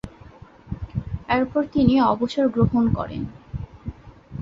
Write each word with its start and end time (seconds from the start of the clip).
এরপর 1.29 1.63
তিনি 1.73 1.93
অবসর 2.11 2.45
গ্রহণ 2.47 2.85
করেন। 2.93 3.23